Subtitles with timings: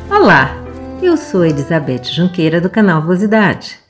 [0.09, 0.55] Olá,
[1.03, 3.84] eu sou Elizabeth Junqueira do canal Vosidade.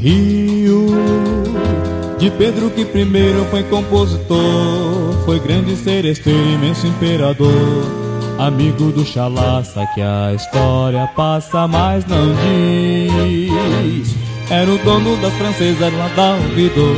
[0.00, 0.86] Rio
[2.18, 4.38] de Pedro que primeiro foi compositor,
[5.26, 7.84] foi grande seresteiro, imenso imperador,
[8.38, 14.14] amigo do chalaça que a história passa, mas não diz.
[14.48, 16.96] Era o dono das francesas lá da ouvidor,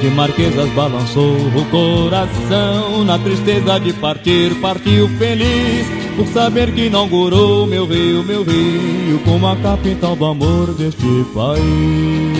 [0.00, 7.66] de marquesas balançou o coração, na tristeza de partir, partiu feliz por saber que inaugurou
[7.66, 12.35] meu rio, meu rio, como a capital do amor deste país.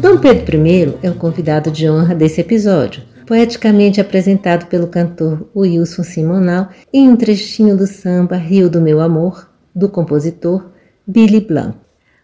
[0.00, 6.02] Dom Pedro I é o convidado de honra desse episódio, poeticamente apresentado pelo cantor Wilson
[6.02, 10.70] Simonal em um trechinho do samba Rio do Meu Amor, do compositor
[11.06, 11.76] Billy Blanc.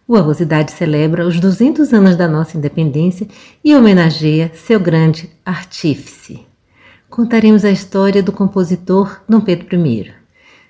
[0.07, 3.27] O Arrosidade celebra os 200 anos da nossa independência
[3.63, 6.47] e homenageia seu grande artífice
[7.09, 10.16] contaremos a história do compositor Dom Pedro I.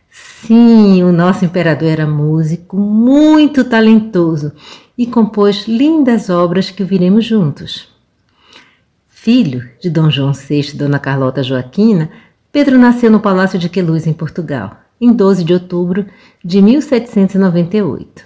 [0.09, 4.51] Sim, o nosso imperador era músico, muito talentoso
[4.97, 7.89] e compôs lindas obras que ouviremos juntos.
[9.07, 12.09] Filho de Dom João VI e Dona Carlota Joaquina,
[12.51, 16.05] Pedro nasceu no Palácio de Queluz, em Portugal, em 12 de outubro
[16.43, 18.23] de 1798.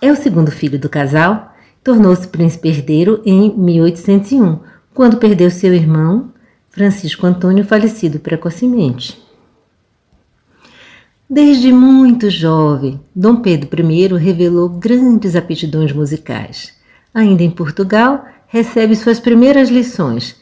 [0.00, 4.60] É o segundo filho do casal, tornou-se príncipe herdeiro em 1801,
[4.94, 6.32] quando perdeu seu irmão,
[6.70, 9.27] Francisco Antônio, falecido precocemente.
[11.30, 16.72] Desde muito jovem, Dom Pedro I revelou grandes aptidões musicais.
[17.12, 20.36] Ainda em Portugal, recebe suas primeiras lições,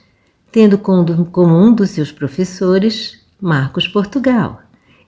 [0.52, 4.60] tendo como um dos seus professores Marcos Portugal.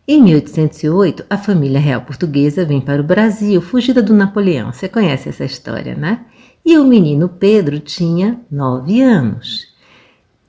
[0.06, 4.72] Em 1808, a família real portuguesa vem para o Brasil, fugida do Napoleão.
[4.72, 6.24] Você conhece essa história, né?
[6.66, 9.67] E o menino Pedro tinha nove anos.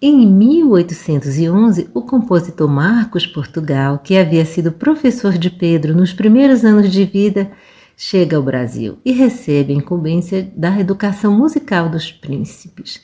[0.02, 6.90] Em 1811, o compositor Marcos Portugal, que havia sido professor de Pedro nos primeiros anos
[6.90, 7.52] de vida,
[7.98, 13.02] chega ao Brasil e recebe a incumbência da educação musical dos príncipes.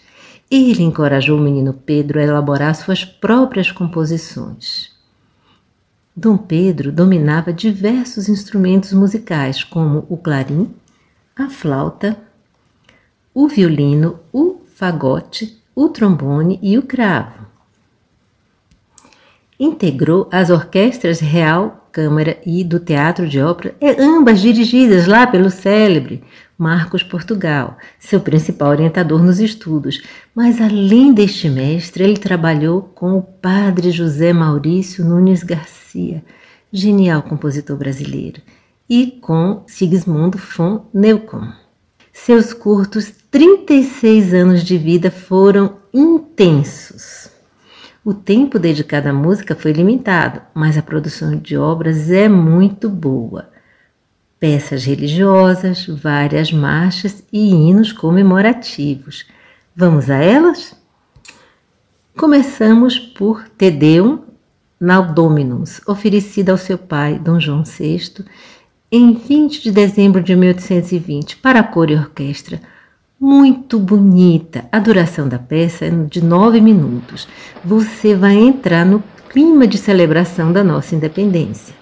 [0.50, 4.90] Ele encorajou o menino Pedro a elaborar suas próprias composições.
[6.16, 10.74] Dom Pedro dominava diversos instrumentos musicais, como o clarim,
[11.36, 12.18] a flauta,
[13.34, 17.46] o violino, o fagote, o trombone e o cravo.
[19.60, 26.24] Integrou as orquestras Real Câmara e do Teatro de Ópera, ambas dirigidas lá pelo célebre
[26.58, 30.02] Marcos Portugal, seu principal orientador nos estudos.
[30.34, 36.24] Mas além deste mestre, ele trabalhou com o padre José Maurício Nunes Garcia,
[36.72, 38.42] genial compositor brasileiro,
[38.90, 41.65] e com Sigismundo von Neukomm.
[42.18, 47.30] Seus curtos 36 anos de vida foram intensos.
[48.04, 53.50] O tempo dedicado à música foi limitado, mas a produção de obras é muito boa.
[54.40, 59.28] Peças religiosas, várias marchas e hinos comemorativos.
[59.76, 60.74] Vamos a elas?
[62.18, 64.24] Começamos por Te Deum
[64.80, 68.26] Naudominus, oferecida ao seu pai, Dom João VI,
[68.96, 72.62] em 20 de dezembro de 1820 para cor e orquestra.
[73.20, 74.66] Muito bonita.
[74.72, 77.28] A duração da peça é de nove minutos.
[77.64, 81.76] Você vai entrar no clima de celebração da nossa independência.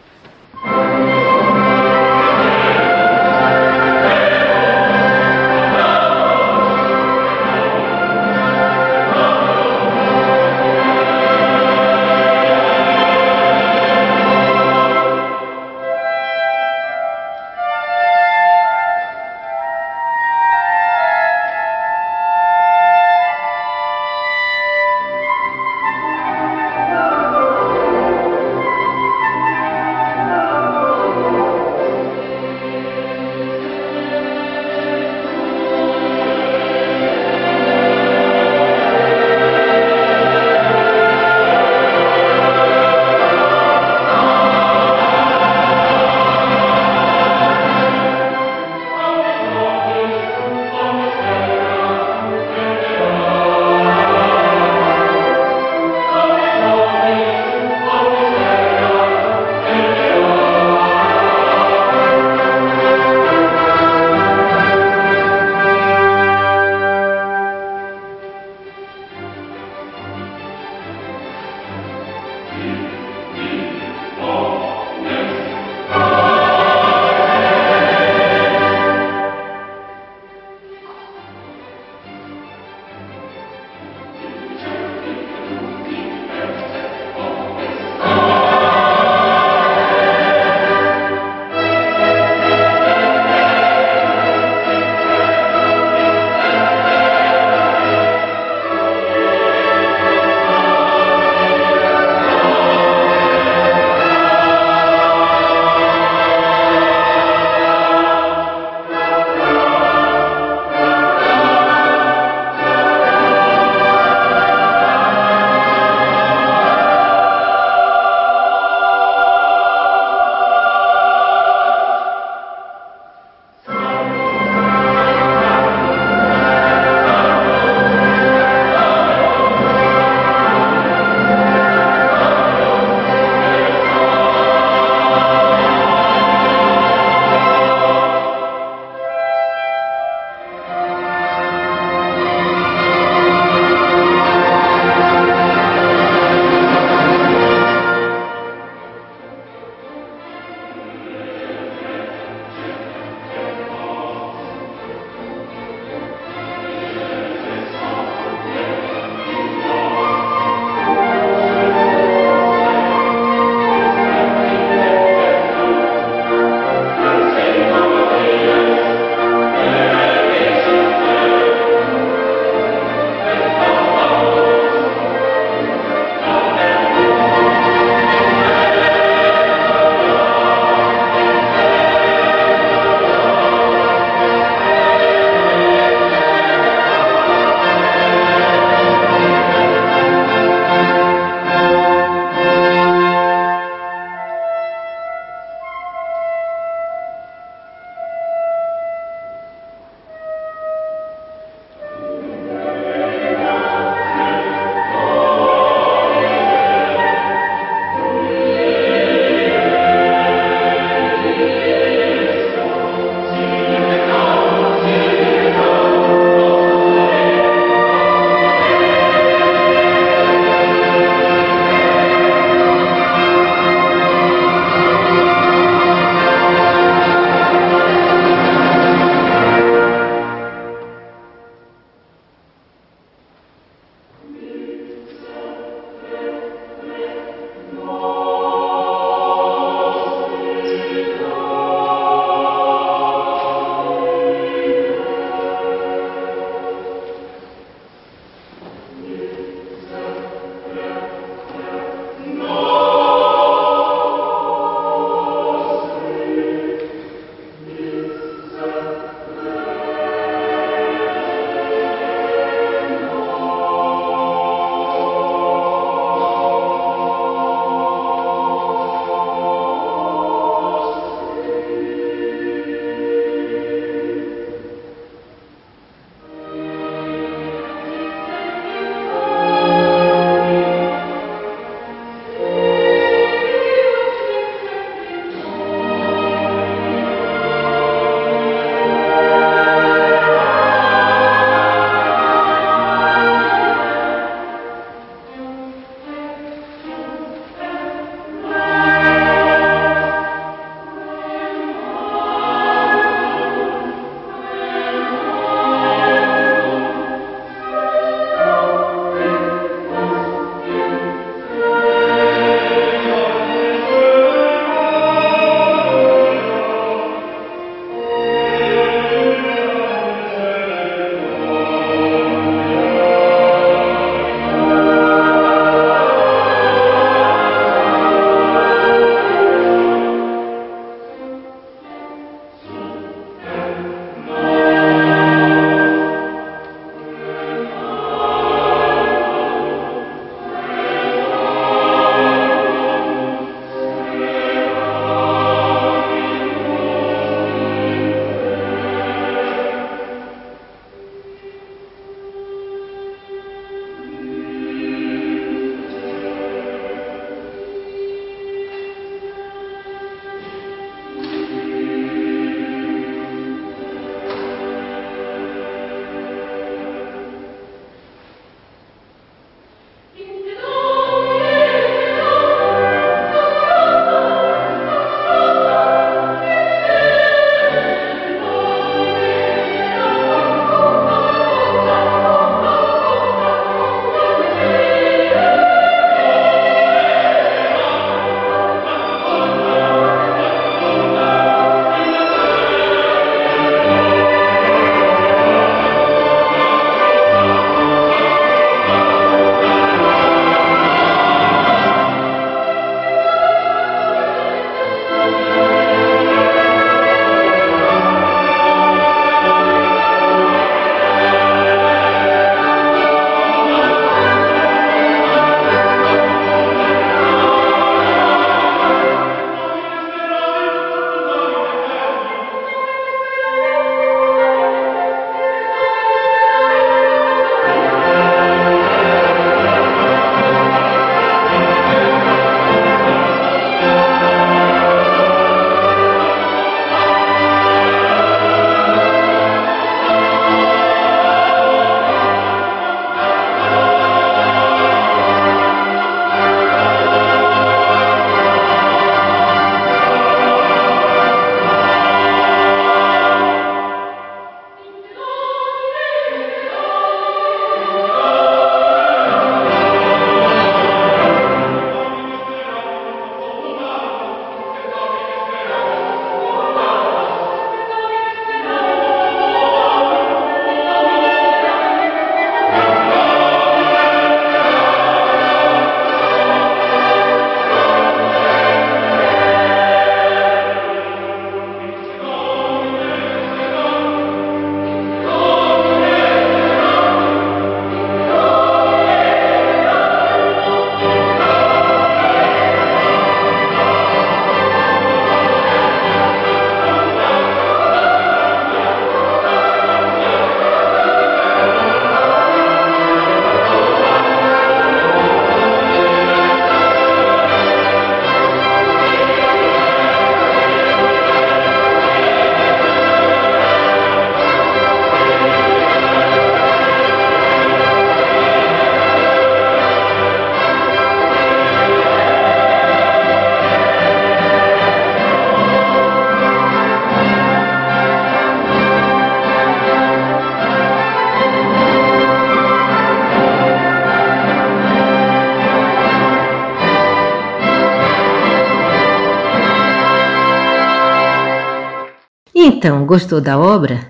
[542.84, 544.08] Então, gostou da obra?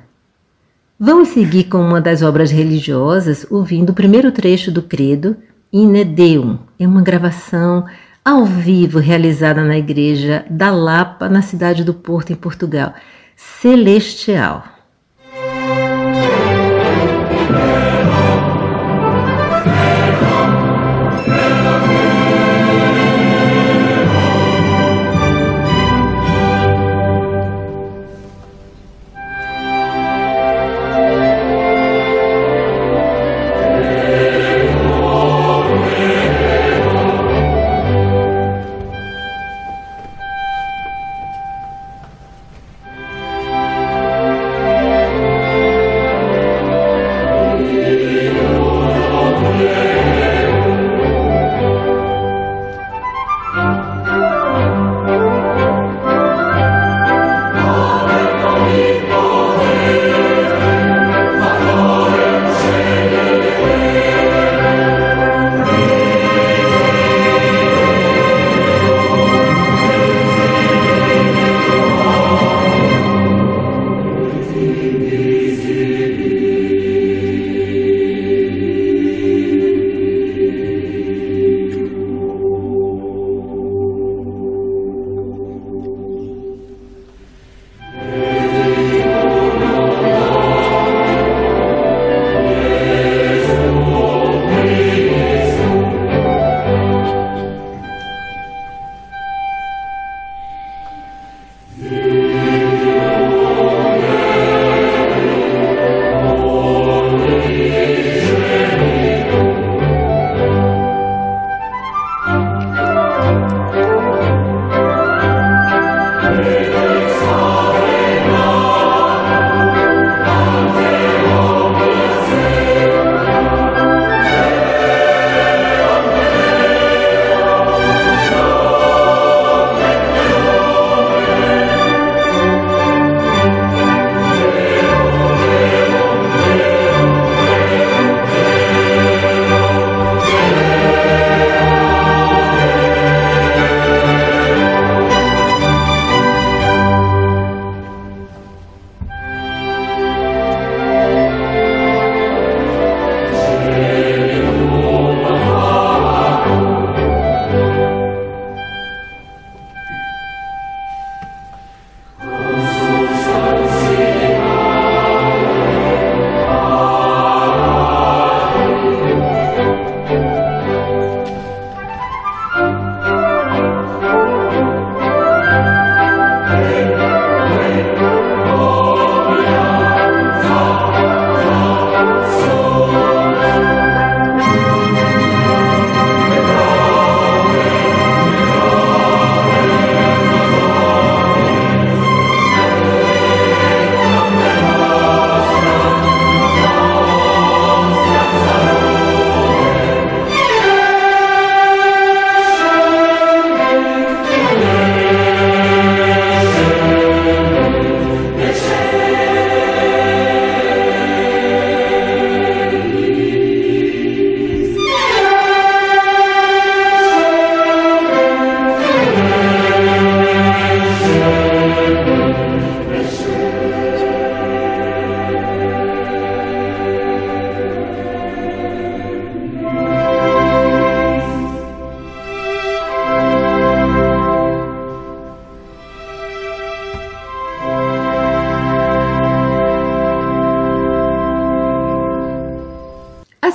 [1.00, 5.38] Vamos seguir com uma das obras religiosas, ouvindo o primeiro trecho do Credo,
[5.72, 6.58] Ine Deum.
[6.80, 7.86] É uma gravação
[8.25, 12.96] ao vivo realizada na igreja da Lapa, na cidade do Porto, em Portugal.
[13.36, 14.63] Celestial.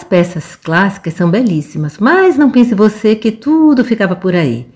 [0.09, 4.67] Peças clássicas são belíssimas, mas não pense você que tudo ficava por aí.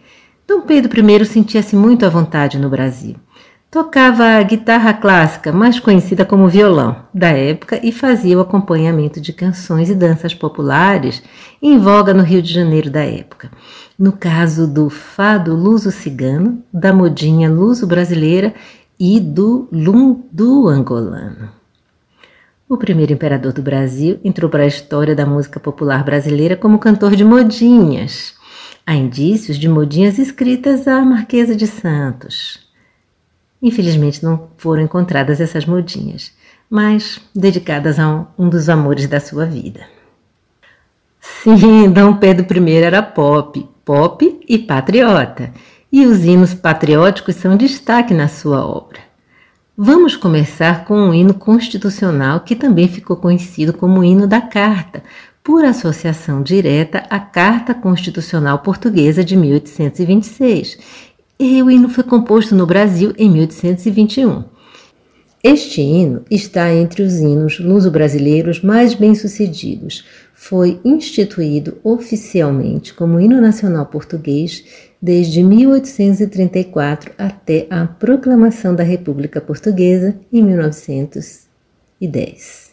[0.46, 3.16] Dom Pedro I sentia-se muito à vontade no Brasil.
[3.70, 9.32] Tocava a guitarra clássica, mais conhecida como violão, da época e fazia o acompanhamento de
[9.32, 11.22] canções e danças populares
[11.62, 13.50] em voga no Rio de Janeiro da época.
[13.98, 18.52] No caso do fado luso-cigano, da modinha luso-brasileira
[19.00, 21.61] e do lundu angolano.
[22.72, 27.14] O primeiro imperador do Brasil entrou para a história da música popular brasileira como cantor
[27.14, 28.32] de modinhas.
[28.86, 32.66] Há indícios de modinhas escritas à Marquesa de Santos.
[33.60, 36.32] Infelizmente não foram encontradas essas modinhas,
[36.70, 39.82] mas dedicadas a um, dos amores da sua vida.
[41.20, 45.52] Sim, Dom Pedro I era pop, pop e patriota,
[45.92, 49.11] e os hinos patrióticos são destaque na sua obra.
[49.84, 55.02] Vamos começar com um hino constitucional que também ficou conhecido como hino da Carta,
[55.42, 60.78] por associação direta à Carta Constitucional Portuguesa de 1826.
[61.36, 64.44] E o hino foi composto no Brasil em 1821.
[65.42, 70.04] Este hino está entre os hinos luso-brasileiros mais bem-sucedidos.
[70.32, 80.14] Foi instituído oficialmente como hino nacional português desde 1834 até a proclamação da República Portuguesa
[80.32, 82.70] em 1910.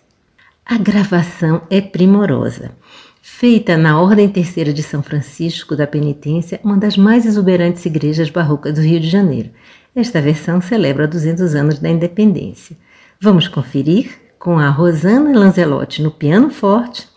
[0.64, 2.72] A gravação é primorosa.
[3.20, 8.76] Feita na Ordem Terceira de São Francisco da Penitência, uma das mais exuberantes igrejas barrocas
[8.76, 9.50] do Rio de Janeiro.
[9.96, 12.78] Esta versão celebra 200 anos da independência.
[13.20, 17.08] Vamos conferir com a Rosana Lanzelotti no piano forte,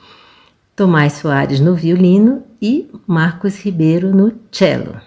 [0.75, 4.99] Tomás Soares no violino e Marcos Ribeiro no cello.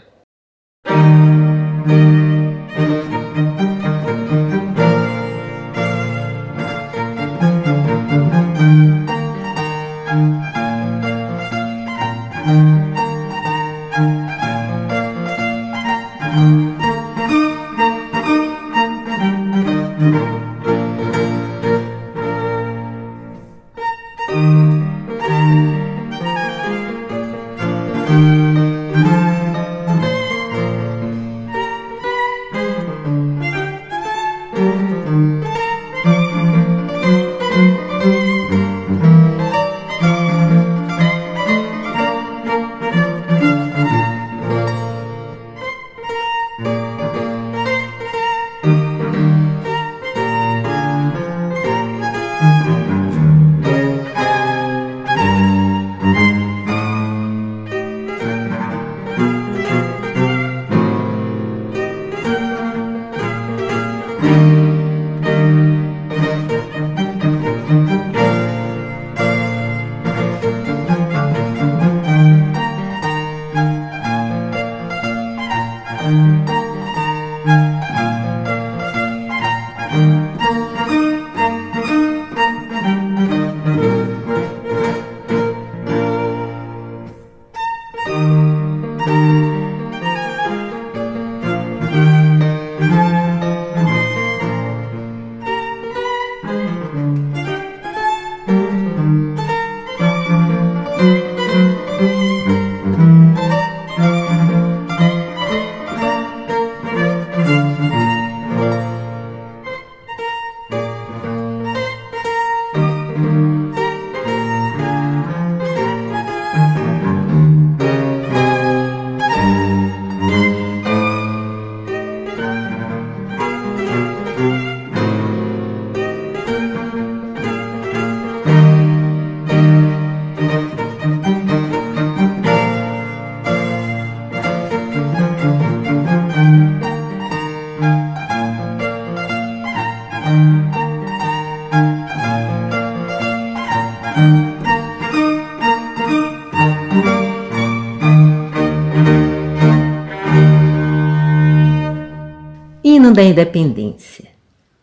[152.81, 154.29] Hino da Independência.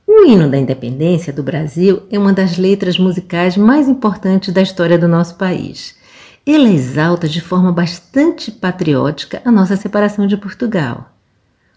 [0.07, 4.99] O hino da independência do Brasil é uma das letras musicais mais importantes da história
[4.99, 5.97] do nosso país.
[6.45, 11.11] Ele exalta de forma bastante patriótica a nossa separação de Portugal.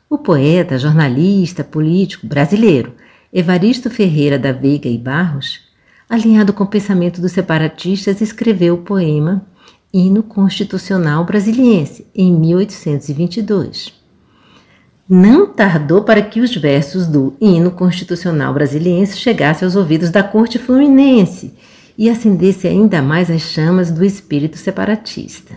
[0.10, 2.94] O poeta, jornalista, político brasileiro
[3.32, 5.64] Evaristo Ferreira da Veiga e Barros,
[6.10, 9.46] alinhado com o pensamento dos separatistas, escreveu o poema
[9.94, 14.06] Hino Constitucional Brasiliense em 1822
[15.08, 20.58] não tardou para que os versos do hino constitucional brasiliense chegassem aos ouvidos da corte
[20.58, 21.54] fluminense
[21.96, 25.54] e acendesse ainda mais as chamas do espírito separatista.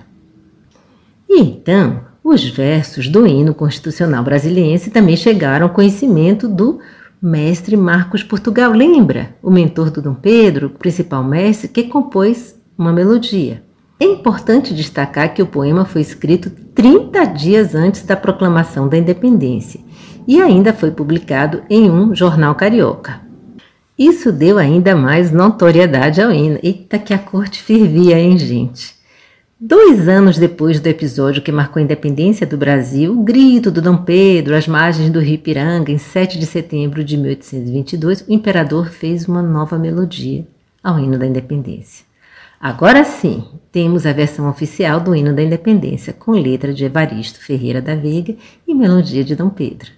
[1.29, 6.79] E então, os versos do hino constitucional brasiliense também chegaram ao conhecimento do
[7.21, 8.73] mestre Marcos Portugal.
[8.73, 9.37] Lembra?
[9.43, 13.63] O mentor do Dom Pedro, principal mestre, que compôs uma melodia.
[14.01, 19.81] É importante destacar que o poema foi escrito 30 dias antes da proclamação da independência
[20.27, 23.21] e ainda foi publicado em um jornal carioca.
[23.99, 26.61] Isso deu ainda mais notoriedade ao hino.
[26.63, 28.98] Eita, que a corte fervia, hein, gente?
[29.61, 33.97] Dois anos depois do episódio que marcou a independência do Brasil, o grito do Dom
[33.97, 39.27] Pedro às margens do Rio Ipiranga, em 7 de setembro de 1822, o imperador fez
[39.27, 40.47] uma nova melodia
[40.81, 42.07] ao hino da independência.
[42.61, 43.43] Agora sim,
[43.73, 48.37] temos a versão oficial do hino da independência, com letra de Evaristo Ferreira da Veiga
[48.65, 49.91] e melodia de Dom Pedro.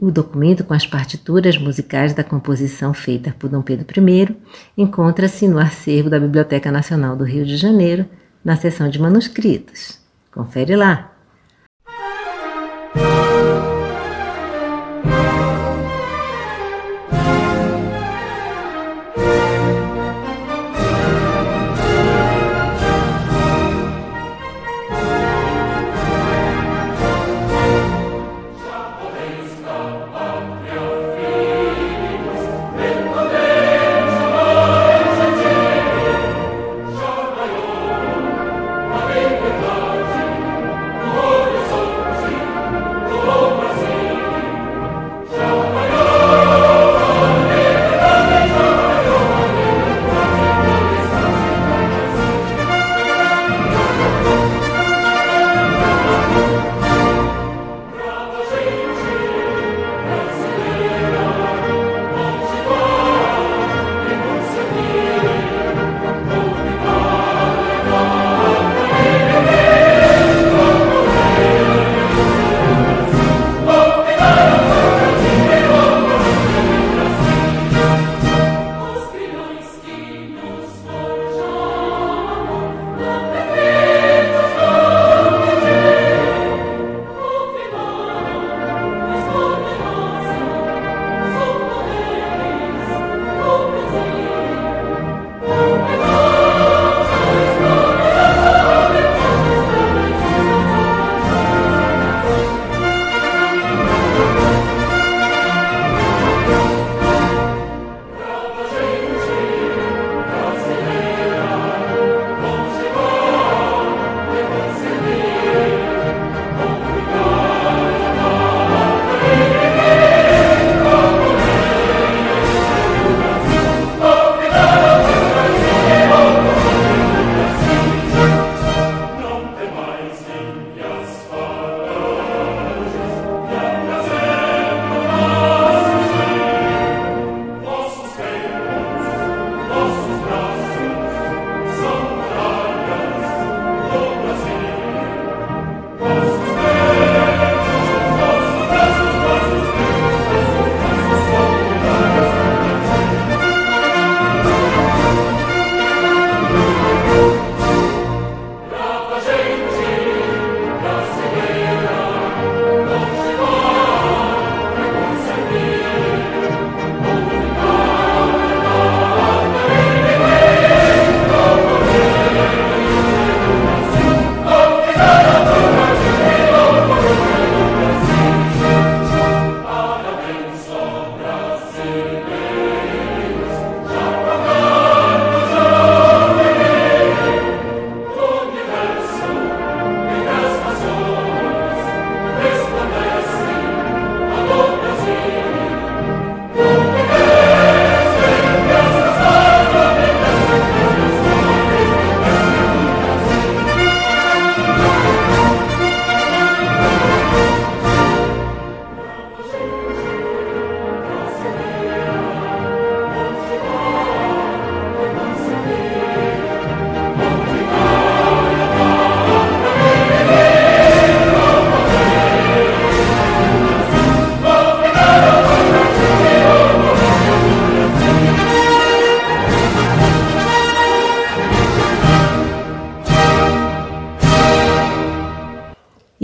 [0.00, 4.34] O documento com as partituras musicais da composição feita por Dom Pedro I
[4.78, 8.06] encontra-se no acervo da Biblioteca Nacional do Rio de Janeiro,
[8.48, 10.00] na seção de manuscritos.
[10.32, 11.17] Confere lá!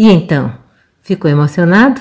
[0.04, 0.52] E então,
[1.00, 1.98] ficou emocionado?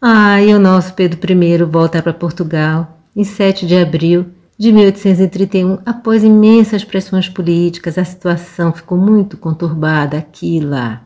[0.00, 4.26] Ah, e o nosso Pedro I volta para Portugal em 7 de abril
[4.58, 11.04] de 1831, após imensas pressões políticas, a situação ficou muito conturbada aqui e lá.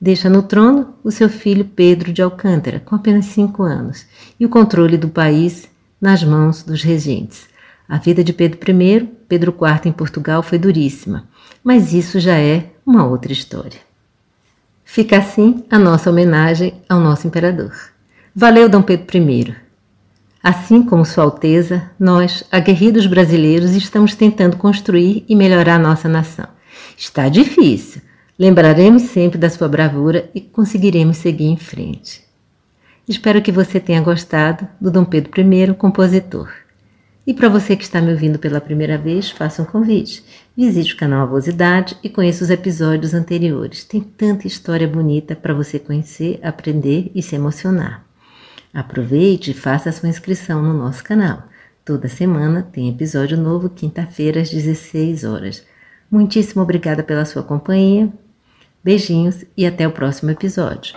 [0.00, 4.06] Deixa no trono o seu filho Pedro de Alcântara, com apenas cinco anos,
[4.38, 5.68] e o controle do país
[6.00, 7.48] nas mãos dos regentes.
[7.88, 11.28] A vida de Pedro I, Pedro IV em Portugal foi duríssima,
[11.64, 13.90] mas isso já é uma outra história.
[14.94, 17.72] Fica assim a nossa homenagem ao nosso imperador.
[18.36, 19.56] Valeu, Dom Pedro I.
[20.42, 26.46] Assim como Sua Alteza, nós, aguerridos brasileiros, estamos tentando construir e melhorar nossa nação.
[26.94, 28.02] Está difícil.
[28.38, 32.22] Lembraremos sempre da sua bravura e conseguiremos seguir em frente.
[33.08, 36.50] Espero que você tenha gostado do Dom Pedro I, compositor.
[37.26, 40.24] E para você que está me ouvindo pela primeira vez, faça um convite.
[40.56, 43.84] Visite o canal Avosidade e conheça os episódios anteriores.
[43.84, 48.04] Tem tanta história bonita para você conhecer, aprender e se emocionar.
[48.74, 51.44] Aproveite e faça a sua inscrição no nosso canal.
[51.84, 55.64] Toda semana tem episódio novo, quinta-feira às 16 horas.
[56.10, 58.12] Muitíssimo obrigada pela sua companhia.
[58.82, 60.96] Beijinhos e até o próximo episódio.